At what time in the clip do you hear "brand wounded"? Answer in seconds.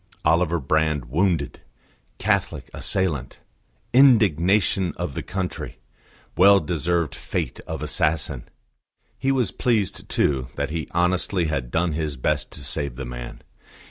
0.59-1.61